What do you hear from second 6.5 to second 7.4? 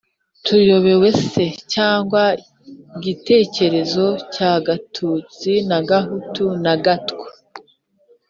na gatwa?